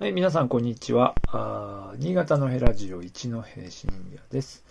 [0.00, 1.14] はい、皆さん、こんにちは。
[1.26, 4.64] あ新潟のヘラジオ一の平信也です、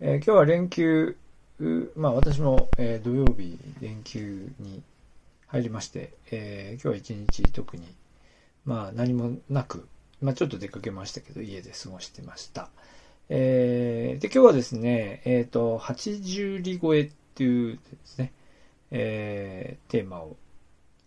[0.00, 1.14] えー、今日は連休、
[1.94, 4.82] まあ私も、えー、土曜日連休に
[5.48, 7.84] 入りまして、えー、今日は一日特に、
[8.64, 9.86] まあ何もなく、
[10.22, 12.70] まあちょっと出かけましたけど、家で過ごしてました。
[13.28, 18.32] え、で、今日はですね、えっ、と、80里超えっていうですね、
[18.90, 20.34] え、テーマを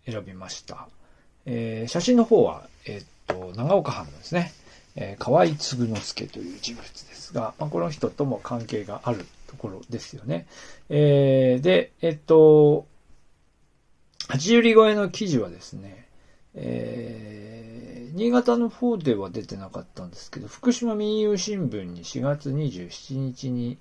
[0.08, 0.86] 選びました。
[1.46, 3.04] え、写真の方は、えっ、
[3.36, 4.52] と、長岡藩のですね、
[4.96, 10.46] えー、河合嗣之助という人物ですが、まあ、この人とも関係があるところですよね。
[10.88, 12.86] えー、で、えっと、
[14.28, 16.06] 八十里超えの記事はですね、
[16.54, 23.76] えー、新潟の方では出てなかったんですけど、福島民友新聞に4月27日に、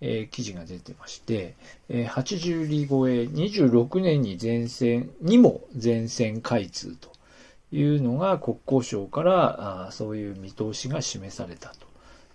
[0.00, 1.54] えー、記事が出てまして、
[1.88, 7.11] えー、80里超え26年に前線にも前線開通と
[7.72, 11.72] いうのが国交省からあそういう見通しが示された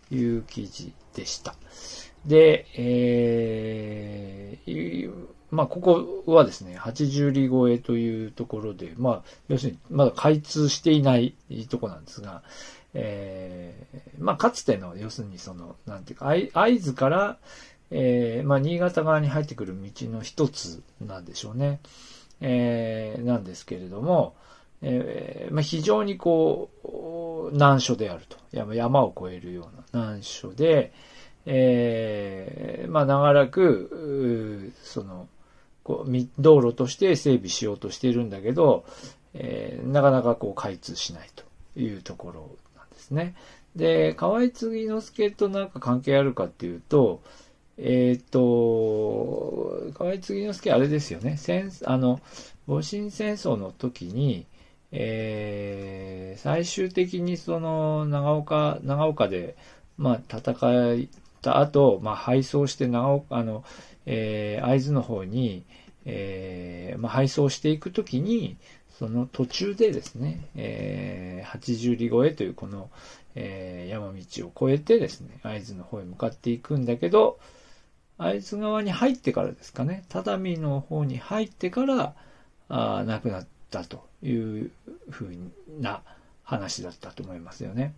[0.10, 1.56] という記事でした。
[2.26, 11.36] で、えー、まあ、ここはですね、80里超えというところで、まあ、要するに、まだ開通していない
[11.70, 12.44] とこなんですが、
[12.94, 17.38] えー、まあ、かつての、要するにその、なんていうか、合図から、
[17.92, 21.80] えー、まあ、新潟側に入ってくる道の一つなんでしょうね。
[22.42, 24.36] えー、なんですけれども、
[24.82, 26.70] えー、まあ、非常にこ
[27.52, 28.38] う、難所であると。
[28.52, 30.92] 山を越えるような難所で、
[31.46, 35.28] えー、まあ、長らく、その、
[35.84, 38.86] こう、道路として整備しようとしているんだけど、
[39.34, 41.46] えー、なかなかこう開通しないと
[41.80, 43.36] いうところなんですね。
[43.76, 47.22] で、河合継之助となんか関係あるかっていうと、
[47.78, 51.38] えっ、ー、と、河合継之助あれですよね。
[51.38, 52.20] 戦、あの、
[52.66, 54.46] 戊辰戦争の時に、
[55.00, 59.56] えー、最終的にその長岡、長岡で、
[59.96, 61.08] まあ、戦っ
[61.44, 63.64] た後、まあ、敗走して長岡、あの、
[64.08, 65.64] えー、会津の方に、
[66.06, 68.58] えー、まあ、配送していくときに、
[68.98, 72.90] その途中でですね、えー、80里超えというこの、
[73.36, 77.38] えー、山道を越えてですね、会津の方へ向かっていくんだけど、
[78.18, 82.16] 会津側に入ってからですかね、只見の方に入ってから、
[82.70, 84.72] あ亡くなったという
[85.10, 85.34] ふう
[85.80, 86.02] な
[86.44, 87.94] 話だったと思いますよね。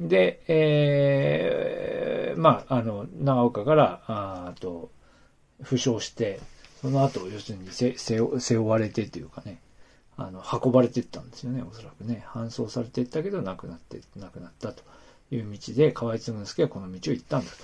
[0.00, 4.90] で、えー、まあ、あの、長岡から、あと、
[5.62, 6.40] 負傷して、
[6.80, 9.60] その後、要するに背背負われてというかね、
[10.16, 12.24] あの、運ばれていったんですよね、おそらくね。
[12.28, 14.82] 搬送されていったけど、亡くなって、亡くなったと
[15.30, 17.56] いう道で、河合嗣之助はこの道を行ったんだと。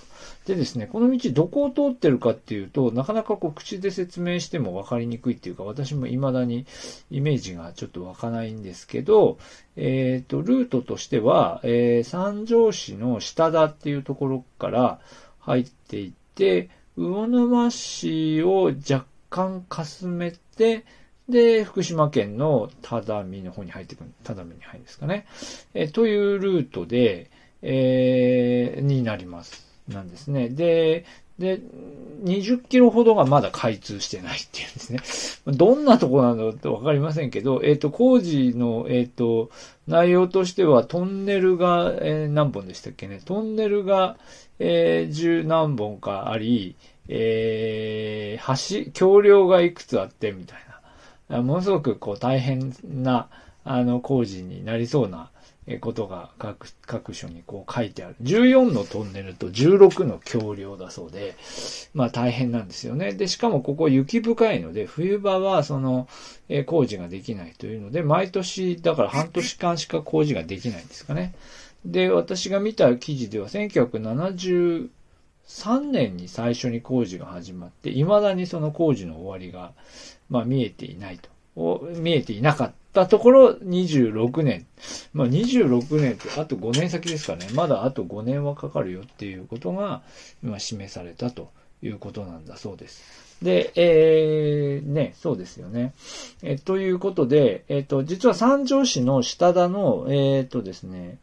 [0.47, 6.67] でですね、この道どこを通ってるかっていうと、なかなかこう口で説明しても分かりにくいっていうか、私も未だに
[7.11, 9.39] イメージがちょっと湧かないんですけど、
[9.77, 15.01] えっ、ー、と、ルートとしては、えー、三条市の下田っていうところから
[15.41, 20.85] 入っていって、魚沼市を若干かすめて、
[21.29, 25.27] で、福島県の只見の方に入ってくる、只見に入るんですかね。
[25.73, 27.31] えというルートで、
[27.65, 29.67] えー、になります。
[29.89, 30.49] なんですね。
[30.49, 31.05] で、
[31.39, 31.61] で、
[32.23, 35.53] 20キロほどがまだ開通してないっていうんですね。
[35.57, 39.51] どんなとこなのってわかりませんけど、えっ、ー、と、工事の、えっ、ー、と、
[39.89, 43.21] 内容としては、トンネルが、えー、何本でしたっけね。
[43.25, 44.17] トンネルが、
[44.61, 46.77] えー、十何本かあり、
[47.09, 50.59] えー、橋、橋梁がいくつあって、みたい
[51.29, 51.43] な。
[51.43, 53.29] ものすごく、こう、大変な、
[53.65, 55.31] あの、工事になりそうな、
[55.81, 58.17] ことが各、各所にこう書いてある。
[58.23, 61.37] 14のトンネルと16の橋梁だそうで、
[61.95, 63.13] まあ大変なんですよね。
[63.13, 66.07] で、しかもここ雪深いので、冬場はその、
[66.51, 71.35] え、工事ができないというので、毎年、だから半年間しか工事ができないんですかね。
[71.87, 74.89] で、私が見た記事では、1973
[75.81, 79.73] 年に最初に工事が始まって、未だにその工事の終わりが、
[80.29, 81.31] まあ見えていないと。
[81.97, 84.67] 見えていなかったたところ26年。
[85.13, 87.47] まあ26年ってあと5年先ですかね。
[87.53, 90.03] まだあと5年はかかるよっていうことが
[90.43, 91.51] 今示されたと
[91.83, 93.25] いうことなんだそうです。
[93.43, 95.93] で、えー、ね、そうですよね。
[96.43, 101.19] えということで、えっ、ー、と、実は三条市の下田の、えっ、ー、とですね、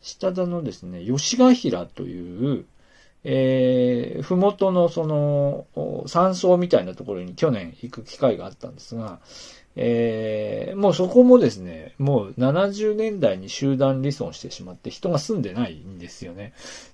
[0.00, 2.66] 下田のですね、吉ヶ平という、
[3.24, 5.66] えー、ふもとのその、
[6.06, 9.20] 山荘みたいなところに去年行く機会があったんですが、
[9.76, 16.52] えー、もうそこもですね、もう70年代に集団離村してしまって人が住んでないんですよね。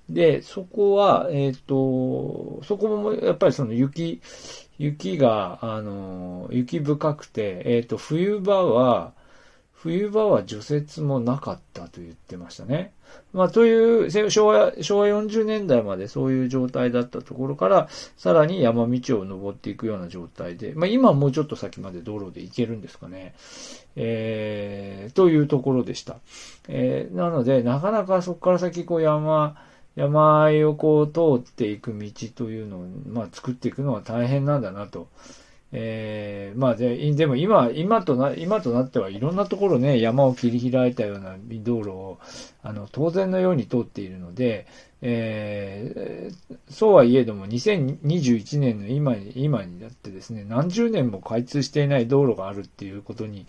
[0.09, 4.23] で、そこは、えっ、ー、と、そこもやっぱりその雪、
[4.79, 9.13] 雪が、あの、雪深くて、えっ、ー、と、冬場は、
[9.83, 12.93] 冬場は除雪もなかったと言ってましたね。
[13.33, 17.89] まあ、という、昭和、昭和40年代までそういう状態だったところから、
[18.19, 23.35] さらに山道を登っていくような状態で、まあ、今もうちょっと先まで道路で行けるんですかね。
[23.97, 26.17] えー、というところでした。
[26.69, 29.57] えー、なので、なかなかそこから先、こう山、
[29.97, 35.09] 山あいをこう通っていく道というのを、まあ、作っていくのは大変なんだなと。
[35.73, 42.19] えー、まあで、でも今、今とな、今となってはいろんなところね、山を切り開いたような道路を、
[42.63, 44.67] あの、当然のように通っているので、
[45.03, 53.47] えー、そうはいえども、2021年の今に、今になってですね、何十年も開通していない道路があるっていうことに、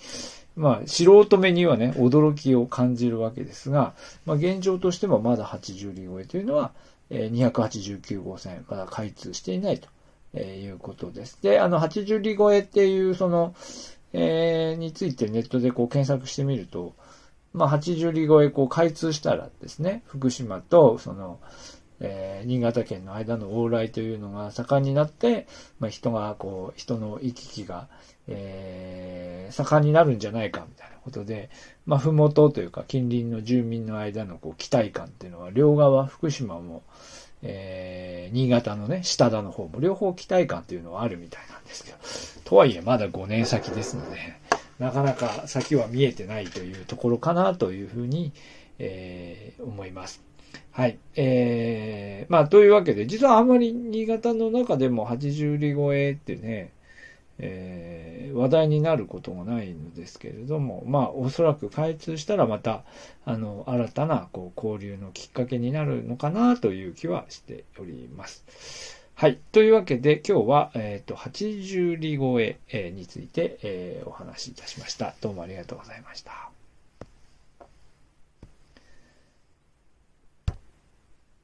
[0.55, 3.93] まあ、素人目にはね、驚きを感じるわけですが、
[4.25, 6.71] まあ、現状としてもまだ80里超えというのは、
[7.09, 9.89] えー、289号線、まだ開通していないと。
[10.33, 11.37] えー、いうことです。
[11.41, 13.53] で、あの、80里超えっていう、その、
[14.13, 16.95] えー、についてネットでこう検索してみると、
[17.53, 21.39] まあ、80里超えこう開通したらですね、福島と、その、
[21.99, 25.47] えー、新潟県の間の往来というのが盛んになって、
[25.79, 27.87] まあ、人が、こう、人の行き来が、
[28.27, 31.49] えー、盛んになるんじゃないか、みたいなことで、
[31.85, 36.81] まあ、ふもとというか、近隣の住民の間の、こう、期待感っていうのは、両側、福島も、
[37.43, 41.97] えー、新潟のね、下田の方も両方期待感というのはあるみたいなんですけど、
[42.49, 44.17] とはいえまだ5年先ですので、
[44.79, 48.33] なかなか先は見えてないというところかなというふうに、
[48.79, 50.23] えー、思います。
[50.71, 50.97] はい。
[51.15, 56.71] えー、まあ、というわけで、実はあんまり新潟の中でも80里超えってね、
[57.41, 62.83] えー、話題になることもないのですけれども、まあ、おそらく開通したらまた、
[63.25, 69.01] あの、新たな、こう、交流のきっかけになるのかなという気はしております。
[69.15, 69.39] はい。
[69.51, 75.15] というわけで、今日は、えっ、ー、と、80里越えについて、えー、お話しいたしました。
[75.21, 76.60] どうもありがとうございました。